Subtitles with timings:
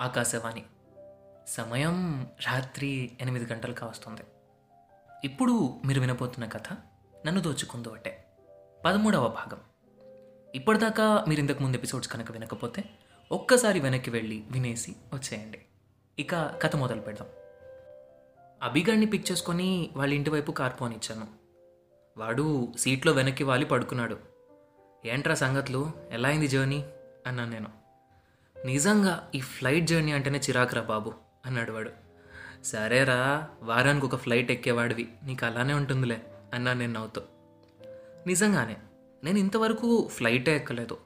[0.00, 0.64] ఆకాశవాణి.
[1.46, 4.20] సమయం రాత్రి ఎనిమిది గంటలకు వస్తుంది.
[5.24, 6.72] ఇప్పుడు మీరు వినబోతున్న కథ
[7.26, 8.24] నన్ను దోచుకుందో అంటే
[8.84, 9.60] పదమూడవ భాగం.
[10.54, 12.84] ఇప్పటిదాకా మీరు ఇంతకు ముందు ఎపిసోడ్స్ కనుక వినకపోతే
[13.32, 15.62] ఒక్కసారి వెనక్కి వెళ్ళి వినేసి వచ్చేయండి.
[16.18, 17.28] ఇక కథ మొదలు పెడదాం.
[18.62, 21.26] అభిగాడిని పిక్ చేసుకొని వాళ్ళ ఇంటి వైపు కార్ పోనిచ్చాను
[22.16, 24.18] వాడు సీట్లో వెనక్కి వాలి పడుకున్నాడు.
[25.04, 25.90] ఏంట్రా సంగతులు?
[26.10, 26.84] ఎలా అయింది జర్నీ?
[27.26, 27.85] అన్నాను నేను.
[28.64, 31.12] నిజంగా ఈ ఫ్లైట్ జర్నీ అంటేనే చిరాకురా బాబు
[31.46, 31.90] అన్నాడు వాడు.
[32.64, 36.22] సరేరా వారానికి ఒక ఫ్లైట్ ఎక్కేవాడివి నీకు అలానే ఉంటుందిలే
[36.54, 37.22] అన్నాను నేను నవ్వుతో.
[38.26, 38.76] నిజంగానే
[39.24, 40.98] నేను ఇంతవరకు ఫ్లైటే ఎక్కలేదు.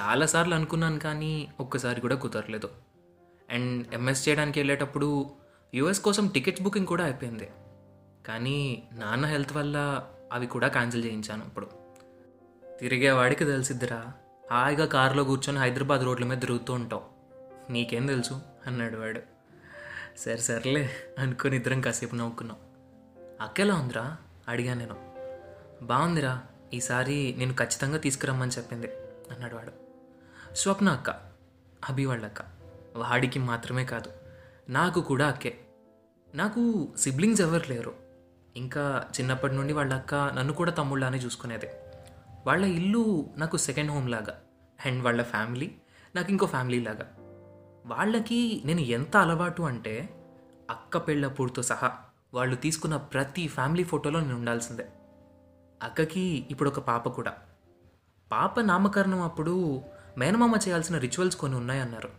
[0.00, 2.68] చాలాసార్లు అనుకున్నాను కానీ ఒక్కసారి కూడా కుదరలేదు.
[3.50, 5.30] అండ్ ఎంఎస్ చేయడానికి వెళ్ళేటప్పుడు
[5.74, 7.50] యూఎస్ కోసం టికెట్స్ బుకింగ్ కూడా అయిపోయింది.
[8.26, 11.66] కానీ నాన్న హెల్త్ వల్ల అవి కూడా క్యాన్సిల్ చేయించాను ఇప్పుడు
[12.80, 14.12] తిరిగేవాడికి తెలిసిద్దిరా.
[14.52, 17.02] హాయిగా కారులో కూర్చొని హైదరాబాద్ రోడ్ల మీద తిరుగుతూ ఉంటావు.
[17.72, 18.40] నీకేం తెలుసు?
[18.66, 19.20] అన్నాడు వాడు
[20.18, 22.56] సరే సర్లే అనుకుని ఇద్దరం కాసేపు నవ్వుకున్నాం.
[23.40, 24.16] అక్కెలా ఉందిరా?
[24.48, 24.96] అడిగాను నేను.
[25.84, 26.42] బాగుందిరా
[26.74, 28.86] ఈసారి నేను ఖచ్చితంగా తీసుకురమ్మని చెప్పింది
[29.30, 29.72] అన్నాడు వాడు
[30.54, 31.10] స్వప్న అక్క
[31.88, 32.42] అభి వాళ్ళ అక్క
[32.96, 34.10] వాడికి మాత్రమే కాదు
[34.68, 35.58] నాకు కూడా అక్కే.
[36.34, 37.94] నాకు సిబ్లింగ్స్ ఎవరు లేరు.
[38.56, 41.66] ఇంకా చిన్నప్పటి నుండి వాళ్ళ అక్క నన్ను కూడా తమ్ముళ్ళనే చూసుకునేది.
[42.46, 44.40] వాళ్ళ ఇల్లు నాకు సెకండ్ హోమ్ లాగా.
[44.86, 45.70] అండ్ వాళ్ళ ఫ్యామిలీ
[46.14, 47.14] నాకు ఇంకో ఫ్యామిలీ లాగా.
[47.86, 50.08] వాళ్ళకి నేను ఎంత అలవాటు అంటే
[50.70, 51.92] అక్క పెళ్ళప్పుడుతో సహా
[52.34, 54.88] వాళ్ళు తీసుకున్న ప్రతి ఫ్యామిలీ ఫోటోలో నేను ఉండాల్సిందే.
[55.82, 57.34] అక్కకి ఇప్పుడు ఒక పాప కూడా.
[58.32, 59.82] పాప నామకరణం అప్పుడు
[60.18, 62.10] మేనమామ చేయాల్సిన రిచువల్స్ కొన్ని ఉన్నాయన్నారు.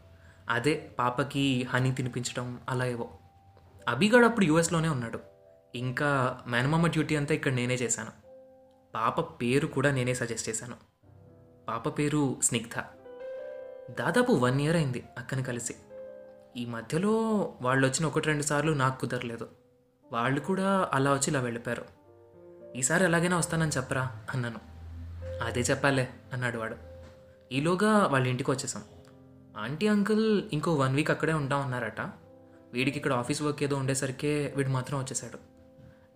[0.50, 3.10] అదే పాపకి హనీ తినిపించడం అలా ఏవో.
[3.88, 5.20] అభిగాడు అప్పుడు యూఎస్లోనే ఉన్నాడు.
[5.76, 8.12] ఇంకా మేనమామ డ్యూటీ అంతా ఇక్కడ నేనే చేశాను.
[8.96, 10.93] పాప పేరు కూడా నేనే సజెస్ట్ చేశాను.
[11.68, 12.80] పాప పేరు స్నిగ్ధ.
[14.00, 15.76] దాదాపు వన్ ఇయర్ అయింది అక్కని కలిసి.
[16.58, 17.12] ఈ మధ్యలో
[17.62, 19.50] వాళ్ళు వచ్చిన ఒకటి రెండు సార్లు నాకు కుదరలేదు.
[20.12, 21.86] వాళ్ళు కూడా అలా వచ్చి ఇలా వెళ్ళిపోయారు.
[22.76, 24.60] ఈసారి ఎలాగైనా వస్తానని చెప్పరా అన్నాను.
[25.44, 26.76] అదే చెప్పాలే అన్నాడు వాడు.
[27.52, 28.84] ఈలోగా వాళ్ళ ఇంటికి వచ్చేసాం.
[29.58, 32.02] ఆంటీ అంకుల్ ఇంకో వన్ వీక్ అక్కడే ఉంటాం అన్నారట.
[32.74, 35.38] వీడికి ఇక్కడ ఆఫీస్ వర్క్ ఏదో ఉండేసరికే వీడు మాత్రం వచ్చేసాడు.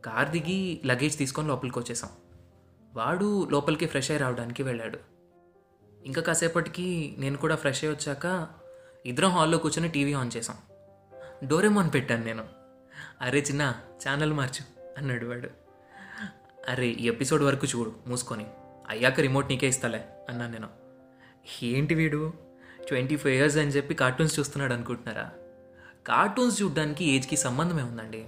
[0.03, 2.09] కార్ దిగి లగేజ్ తీసుకొని లోపలికి వచ్చేసాం.
[2.93, 5.16] వాడు లోపలికి ఫ్రెష్ అయి రావడానికి వెళ్ళాడు.
[6.05, 8.47] ఇంకా కాసేపటికి నేను కూడా ఫ్రెష్ అయ్యి వచ్చాక
[9.05, 10.57] ఇద్దరం హాల్లో కూర్చొని టీవీ ఆన్ చేసాం
[11.43, 12.43] డోరేమాన్ పెట్టాను నేను.
[13.21, 13.75] అరే చిన్న
[14.07, 15.49] ఛానల్ మార్చు అన్నాడు వాడు.
[16.69, 18.47] అరే ఈ ఎపిసోడ్ వరకు చూడు మూసుకొని.
[18.89, 20.69] అయ్యాక రిమోట్ నీకే ఇస్తాలే అన్నాను నేను.
[21.63, 22.33] ఏంటి వీడు?
[22.87, 25.31] ట్వంటీ ఫైవ్ ఇయర్స్ అని చెప్పి కార్టూన్స్ చూస్తున్నాడు అనుకుంటున్నారా?
[26.07, 28.25] కార్టూన్స్ చూడడానికి ఏజ్కి సంబంధమే ఉందండి.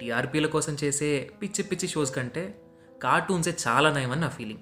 [0.00, 2.62] టీఆర్పీల కోసం చేసే పిచ్చి పిచ్చి షోస్ కంటే
[3.02, 4.60] కార్టూన్సే చాలా నయమని నా feeling.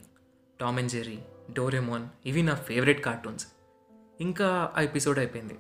[0.61, 1.19] Tom and Jerry.
[1.53, 3.47] Doraemon ఇవి నా ఫేవరెట్ కార్టూన్స్
[4.21, 5.55] ఇంకా ఆ ఎపిసోడ్ అయిపోయింది.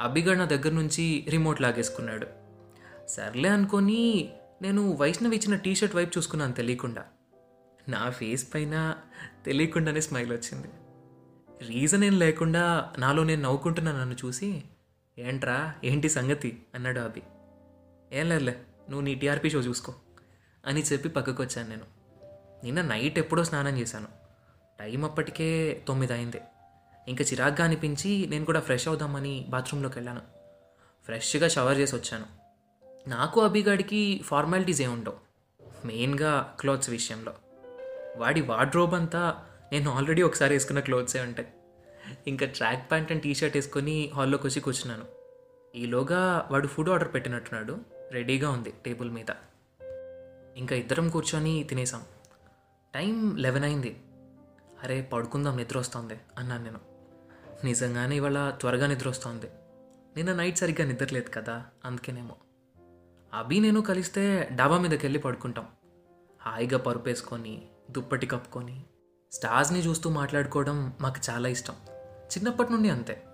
[0.00, 2.26] అబ్బిగడ్ నా దగ్గర నుంచి రిమోట్ లాగేసుకున్నాడు.
[3.06, 4.32] సర్లే అనుకొని
[4.62, 7.04] నేను వైష్ణవి ఇచ్చిన టీషర్ట్ వైపు చూసుకున్నాను తెలియకుండా.
[7.88, 8.96] నా ఫేస్ పైన
[9.44, 10.68] తెలియకుండానే స్మైల్ వచ్చింది.
[11.62, 14.62] రీజన్ ఏం లేకుండా నాలో నేను నవ్వుకుంటున్నా నన్ను చూసి
[15.18, 16.62] ఏంట్రా ఏంటి సంగతి?
[16.74, 17.22] అన్నాడు అభి.
[18.12, 18.52] ఏం లేదులే
[18.90, 19.94] నువ్వు నీ టీఆర్పీ షో చూసుకో
[20.66, 21.84] అని చెప్పి పక్కకు వచ్చాను నేను.
[22.64, 24.21] నిన్న నైట్ ఎప్పుడో స్నానం చేశాను.
[24.80, 26.40] టైం అప్పటికే తొమ్మిది అయింది
[27.08, 30.20] ఇంకా చిరాగ్గా అనిపించి నేను కూడా ఫ్రెష్ అవుదామని బాత్రూంలోకి వెళ్ళాను.
[31.04, 32.26] ఫ్రెష్గా షవర్ చేసి వచ్చాను.
[33.08, 35.14] నాకు అభిగాడికి ఫార్మాలిటీస్ ఏముండవు
[35.84, 37.34] మెయిన్గా క్లోత్స్ విషయంలో.
[38.16, 41.48] వాడి వార్డ్రోబ్ అంతా నేను ఆల్రెడీ ఒకసారి వేసుకున్న క్లోత్సే ఉంటాయి.
[42.26, 45.04] ఇంకా ట్రాక్ ప్యాంట్ అండ్ టీషర్ట్ వేసుకొని హాల్లోకి వచ్చి కూర్చున్నాను.
[45.76, 47.78] ఈలోగా వాడు ఫుడ్ ఆర్డర్ పెట్టినట్టున్నాడు.
[48.10, 49.30] రెడీగా ఉంది టేబుల్ మీద.
[50.56, 52.02] ఇంకా ఇద్దరం కూర్చొని తినేసాం.
[52.94, 53.96] టైం లెవెన్ అయింది.
[54.82, 56.80] అరే పడుకుందాం నిద్ర వస్తుంది అన్నాను నేను.
[57.64, 59.46] నిజంగానే ఇవాళ త్వరగా నిద్ర వస్తుంది
[60.16, 62.36] నిన్న నైట్ సరిగ్గా నిద్రలేదు కదా అందుకేనేమో.
[63.34, 65.66] అభి నేను కలిస్తే డాబా మీదకి వెళ్ళి పడుకుంటాం.
[66.42, 68.84] హాయిగా పరుపు వేసుకొని దుప్పటి కప్పుకొని
[69.32, 71.74] స్టార్స్ని చూస్తూ మాట్లాడుకోవడం మాకు చాలా ఇష్టం.
[72.06, 73.24] చిన్నప్పటి నుండి అంతే.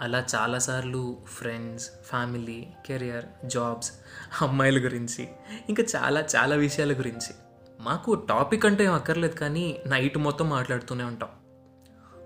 [0.00, 3.92] అలా చాలాసార్లు ఫ్రెండ్స్ ఫ్యామిలీ కెరియర్ జాబ్స్
[4.42, 5.28] అమ్మాయిల గురించి
[5.68, 7.49] ఇంకా చాలా చాలా విషయాల గురించి.
[7.80, 11.28] మాకు టాపిక్ అంటే ఏం అక్కర్లేదు కానీ నైట్ మొత్తం మాట్లాడుతూనే ఉంటాం.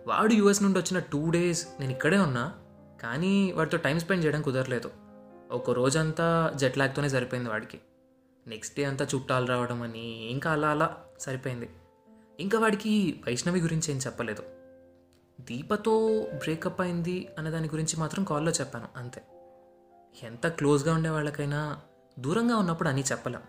[0.06, 2.52] వాడు యూఎస్ నుండి వచ్చిన టూ డేస్ నేను ఇక్కడే ఉన్నా
[3.00, 4.90] కానీ వాడితో టైం స్పెండ్ చేయడం కుదరలేదు.
[5.50, 7.80] ఒక రోజంతా జెట్ లాగ్తోనే సరిపోయింది వాడికి.
[8.46, 11.70] నెక్స్ట్ డే అంతా చుట్టాలు రావడం అని ఇంకా అలా అలా సరిపోయింది.
[12.40, 14.42] ఇంకా వాడికి వైష్ణవి గురించి ఏం చెప్పలేదు.
[15.40, 19.22] దీపతో బ్రేకప్ అయింది అనే దాని గురించి మాత్రం కాల్లో చెప్పాను అంతే.
[20.22, 21.80] ఎంత క్లోజ్గా ఉండే వాళ్ళకైనా
[22.18, 23.40] దూరంగా ఉన్నప్పుడు అని చెప్పలేం.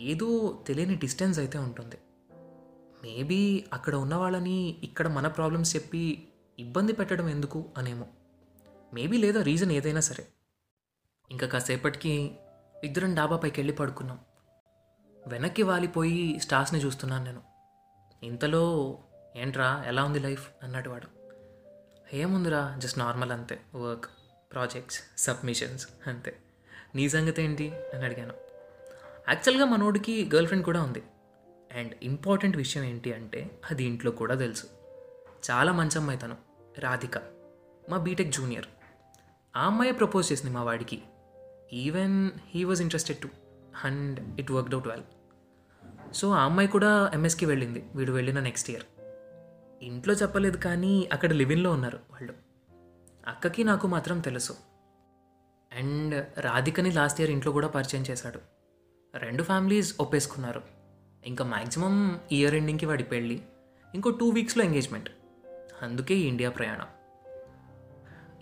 [0.00, 1.98] ఏదో తెలియని డిస్టెన్స్ అయితే ఉంటుంది.
[3.02, 8.06] మేబీ అక్కడ ఉన్న వాళ్ళని ఇక్కడ మన ప్రాబ్లమ్స్ చెప్పి ఇబ్బంది పెట్టడం ఎందుకు అనేమో.
[8.94, 10.26] మేబీ లేదా రీజన్ ఏదైనా సరే.
[11.30, 12.36] ఇంకా కాసేపటికి
[12.84, 14.18] ఇద్దరం డాబా పైకి వెళ్ళి పడుకున్నాం.
[15.26, 17.42] వెనక్కి వాలిపోయి స్టార్స్ని చూస్తున్నాను నేను.
[18.22, 18.98] ఇంతలో
[19.36, 20.50] ఏంట్రా ఎలా ఉంది లైఫ్?
[20.62, 21.06] అన్నాడు వాడు.
[22.16, 23.60] ఏముందిరా జస్ట్ నార్మల్ అంతే.
[23.74, 24.06] వర్క్
[24.52, 26.36] ప్రాజెక్ట్స్ సబ్మిషన్స్ అంతే.
[26.94, 27.70] నీ సంగతి ఏంటి?
[27.70, 28.49] అని అడిగాను.
[29.28, 31.02] యాక్చువల్గా మనోడికి గర్ల్ ఫ్రెండ్ కూడా ఉంది.
[31.72, 34.64] అండ్ ఇంపార్టెంట్ విషయం ఏంటి అంటే అది ఇంట్లో కూడా తెలుసు.
[35.50, 36.36] చాలా మంచి అమ్మాయి తను
[36.78, 37.18] రాధిక
[37.88, 38.66] మా బీటెక్ జూనియర్.
[39.56, 41.02] ఆ అమ్మాయి ప్రపోజ్ చేసింది మా వాడికి.
[41.72, 43.28] Even he was interested to
[43.84, 45.02] and it worked out well
[46.12, 48.82] so ఆ అమ్మాయి కూడా ఎంఎస్కి వెళ్ళింది వీడు వెళ్ళిన నెక్స్ట్ ఇయర్
[49.82, 52.34] ఇంట్లో చెప్పలేదు కానీ అక్కడ లివిన్లో ఉన్నారు వాళ్ళు.
[53.26, 54.52] అక్కకి నాకు మాత్రం తెలుసు.
[55.72, 58.59] అండ్ రాధికని లాస్ట్ ఇయర్ ఇంట్లో కూడా పరిచయం చేశాడు.
[59.14, 60.62] రెండు ఫ్యామిలీస్ ఒప్పేసుకున్నారు.
[61.26, 63.42] ఇంకా మ్యాక్సిమం ఇయర్ ఎండింగ్కి వాడి పెళ్ళి
[63.94, 65.10] ఇంకో టూ వీక్స్లో ఎంగేజ్మెంట్.
[65.82, 66.86] అందుకే ఇండియా ప్రయాణం.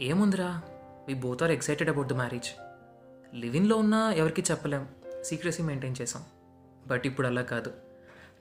[0.01, 0.63] ఏముందిరా?
[1.09, 2.51] We both are excited about the marriage
[3.35, 4.89] లివిన్లో ఉన్నా ఎవరికి చెప్పలేం.
[5.23, 6.25] సీక్రసీ మెయింటైన్ చేసాం
[6.87, 7.73] బట్ ఇప్పుడు అలా కాదు.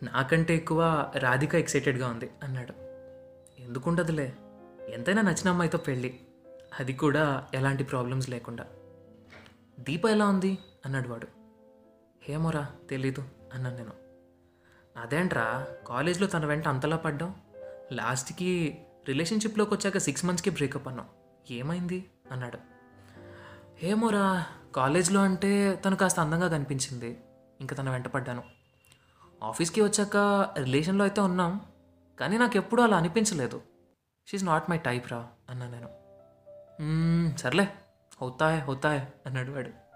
[0.03, 2.73] నాకంటే ఎక్కువ రాధిక ఎక్సైటెడ్గా ఉంది అన్నాడు.
[3.61, 4.33] ఎందుకుండదులే?
[4.89, 6.19] ఎంతైనా నచ్చిన అమ్మాయితో పెళ్ళి.
[6.79, 8.65] అది కూడా ఎలాంటి ప్రాబ్లమ్స్ లేకుండా.
[9.79, 10.57] దీప ఎలా ఉంది?
[10.85, 11.36] అన్నాడు వాడు.
[12.29, 13.91] ఏమోరా తెలీదు అన్నాను నేను.
[15.01, 17.35] అదేంట్రా కాలేజ్లో తన వెంట అంతలా పడ్డాం
[17.91, 18.77] లాస్ట్కి
[19.07, 21.07] రిలేషన్షిప్లోకి వచ్చాక సిక్స్ మంత్స్కి బ్రేకప్ అన్నాం
[21.51, 22.09] ఏమైంది?
[22.31, 22.59] అన్నాడు.
[23.85, 24.45] ఏమోరా
[24.75, 27.23] కాలేజ్లో అంటే తను కాస్త అందంగా కనిపించింది.
[27.59, 28.43] ఇంకా తన వెంట పడ్డాను.
[29.43, 30.17] ఆఫీస్కి వచ్చాక
[30.57, 31.61] రిలేషన్లో అయితే ఉన్నాం
[32.19, 33.61] కానీ నాకు ఎప్పుడూ అలా అనిపించలేదు.
[34.27, 35.89] షీఈ్ నాట్ మై టైప్ రా అన్నా నేను.
[37.37, 37.67] సర్లే
[38.21, 39.86] అవుతాయే అవుతాయే అన్నాడు వాడు.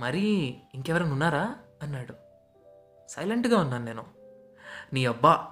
[0.00, 1.56] మరి ఇంకెవరైనా ఉన్నారా?
[1.82, 2.14] అన్నాడు.
[3.08, 4.04] సైలెంట్గా ఉన్నాను నేను.
[4.92, 5.48] నీ అబ్బా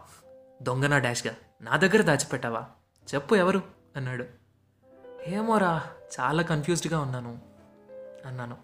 [0.62, 2.66] దొంగ నా డాష్గా నా దగ్గర దాచిపెట్టావా?
[3.14, 3.62] చెప్పు ఎవరు?
[3.96, 4.24] అన్నాడు.
[5.26, 5.84] ఏమోరా
[6.20, 7.40] చాలా కన్ఫ్యూజ్డ్గా ఉన్నాను
[8.26, 8.56] అన్నాను.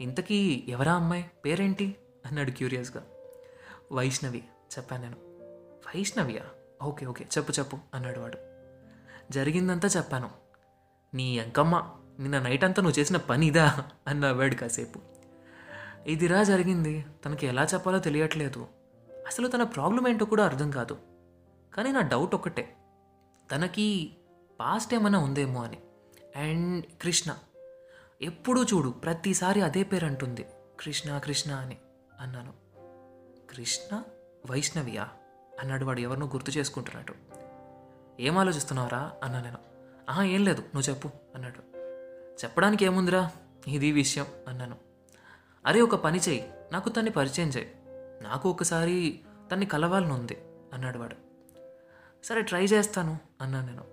[0.00, 1.30] ఇంతకీ ఎవరా అమ్మాయి?
[1.44, 1.96] పేరేంటి?
[2.26, 3.04] అన్నాడు క్యూరియస్గా
[3.92, 4.44] వైష్ణవి
[4.78, 5.16] చెప్పాను నేను.
[5.86, 6.42] వైష్ణవియా?
[6.82, 8.38] ఓకే ఓకే చెప్పు చెప్పు అన్నాడు వాడు.
[9.32, 10.30] జరిగిందంతా చెప్పాను.
[11.14, 13.90] నీ అంకమ్మ నిన్న నైట్ అంతా నువ్వు చేసిన పనిదా?
[14.06, 15.17] అన్నా వాడు కాసేపు.
[16.08, 17.06] ఇదిరా జరిగింది.
[17.24, 18.66] తనకి ఎలా చెప్పాలో తెలియట్లేదు.
[19.26, 20.98] అసలు తన ప్రాబ్లం ఏంటో కూడా అర్థం కాదు.
[21.74, 22.76] కానీ నా డౌట్ ఒక్కటే.
[23.52, 24.16] తనకి
[24.60, 25.78] పాస్ట్ ఏమైనా ఉందేమో అని.
[26.36, 27.34] అండ్ కృష్ణ
[28.22, 30.46] ఎప్పుడూ చూడు ప్రతిసారి అదే పేరు అంటుంది.
[30.80, 31.76] కృష్ణ కృష్ణ అని
[32.20, 32.52] అన్నాను.
[33.50, 34.02] కృష్ణ
[34.50, 35.08] వైష్ణవియా?
[35.60, 37.14] అన్నాడు వాడు ఎవరినో గుర్తు చేసుకుంటున్నాడు
[38.22, 39.12] ఏం ఆలోచిస్తున్నావురా?
[39.22, 39.58] అన్నా నేను.
[40.10, 40.60] ఆహా ఏం లేదు.
[40.60, 41.58] నువ్వు చెప్పు అన్నాడు.
[42.44, 43.30] చెప్పడానికి ఏముందిరా?
[43.68, 44.87] ఇది విషయం అన్నాను.
[45.68, 47.72] అరే ఒక పని చేయి నాకు తన్ని పరిచయం చేయి
[48.24, 49.20] నాకు ఒకసారి
[49.52, 50.38] తన్ని కలవాలని ఉంది
[50.72, 51.16] అన్నాడు వాడు.
[52.24, 53.84] సరే ట్రై చేస్తాను అన్నాను నేను.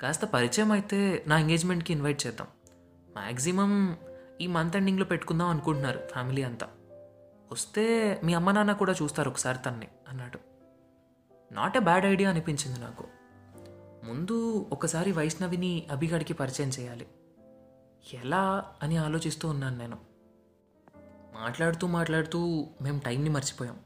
[0.00, 2.46] కాస్త పరిచయం అయితే నా ఎంగేజ్మెంట్కి ఇన్వైట్ చేద్దాం.
[3.18, 3.98] మ్యాక్సిమం
[4.40, 6.68] ఈ మంత్ ఎండింగ్లో పెట్టుకుందాం అనుకుంటున్నారు ఫ్యామిలీ అంతా.
[7.52, 10.38] వస్తే మీ అమ్మ నాన్న కూడా చూస్తారు ఒకసారి తన్ని అన్నాడు.
[11.54, 13.04] నాట్ ఎ బ్యాడ్ ఐడియా అనిపించింది నాకు.
[14.04, 17.06] ముందు ఒకసారి వైష్ణవిని అభిగడికి పరిచయం చేయాలి.
[18.14, 20.15] ఎలా అని ఆలోచిస్తూ ఉన్నాను నేను.
[21.40, 23.78] మాట్లాడుతూ మాట్లాడుతూ మేము టైంని మర్చిపోయాం.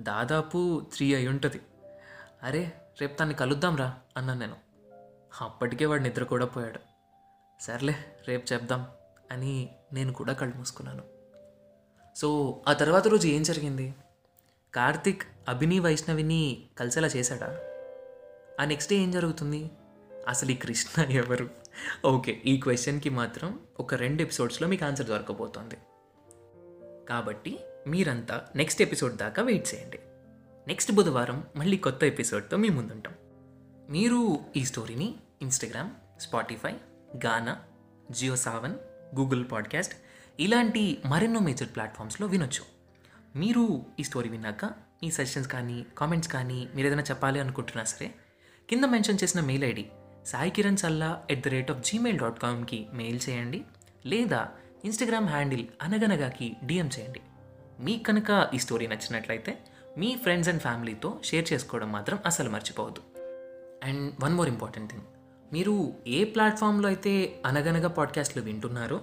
[0.00, 1.60] దాదాపు త్రీ అయి ఉంటుంది.
[2.42, 4.56] అరే రేపు తన్ని కలుద్దాం రా అన్నాను నేను.
[5.40, 6.80] అప్పటికే వాడు నిద్ర కూడా పోయాడు.
[7.62, 7.94] సర్లే
[8.28, 8.86] రేపు చెప్దాం
[9.32, 11.02] అని నేను కూడా కళ్ళు మూసుకున్నాను.
[12.16, 13.94] సో ఆ తర్వాత రోజు ఏం జరిగింది?
[14.74, 17.58] కార్తిక్ అభిని వైష్ణవిని కలిసేలా చేశాడా?
[18.60, 19.70] ఆ నెక్స్ట్ డే ఏం జరుగుతుంది?
[20.28, 21.50] అసలు ఈ కృష్ణ ఎవరు?
[22.04, 25.78] ఓకే ఈ క్వశ్చన్కి మాత్రం ఒక రెండు ఎపిసోడ్స్లో మీకు ఆన్సర్ దొరకబోతోంది.
[27.10, 29.98] కాబట్టి మీరంతా నెక్స్ట్ ఎపిసోడ్ దాకా వెయిట్ చేయండి.
[30.68, 33.14] నెక్స్ట్ బుధవారం మళ్ళీ కొత్త ఎపిసోడ్తో మీ ముందుంటాం.
[33.90, 35.90] మీరు ఈ స్టోరీని Instagram
[36.20, 36.72] Spotify
[37.26, 37.58] Gaana
[38.10, 38.74] Jio Saavn
[39.18, 39.94] Google podcast
[40.40, 42.64] ఇలాంటి మరెన్నో మేజర్ ప్లాట్ఫామ్స్లో వినొచ్చు.
[43.38, 44.64] మీరు ఈ స్టోరీ విన్నాక
[45.02, 48.14] మీ సజెషన్స్ కానీ కామెంట్స్ కానీ మీరు ఏదైనా చెప్పాలి అనుకుంటున్నా సరే
[48.70, 49.90] కింద మెన్షన్ చేసిన mail ID
[50.26, 53.64] Sai Kiran Salla at the rate of Gmail dot కామ్కి mail చేయండి.
[54.06, 54.48] లేదా
[54.84, 57.20] ఇన్స్టాగ్రామ్ హ్యాండిల్ అనగనగాకి డిఎం చేయండి.
[57.80, 59.58] మీకు కనుక ఈ స్టోరీ నచ్చినట్లయితే
[59.98, 63.00] మీ ఫ్రెండ్స్ అండ్ ఫ్యామిలీతో షేర్ చేసుకోవడం మాత్రం అసలు మర్చిపోవద్దు.
[63.84, 65.04] And one more important thing.
[65.52, 69.00] మీరు ఏ ప్లాట్ఫామ్లో అయితే అనగనగా పాడ్కాస్ట్లు వింటున్నారో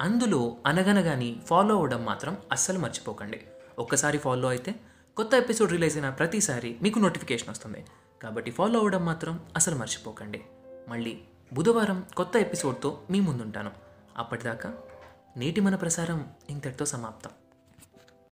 [0.00, 3.40] అందులో అనగనగాని ఫాలో అవ్వడం మాత్రం అస్సలు మర్చిపోకండి.
[3.78, 4.74] ఒక్కసారి ఫాలో అయితే
[5.16, 7.84] కొత్త ఎపిసోడ్ రిలీజ్ అయిన ప్రతిసారి మీకు నోటిఫికేషన్ వస్తుంది.
[8.22, 10.42] కాబట్టి ఫాలో అవ్వడం మాత్రం అసలు మర్చిపోకండి.
[10.88, 11.18] మళ్ళీ
[11.52, 13.70] బుధవారం కొత్త ఎపిసోడ్తో మీ ముందుంటాను.
[14.16, 14.74] అప్పటిదాకా
[15.36, 17.30] నేటి మన ప్రసారం ఇంతటితో సమాప్తం.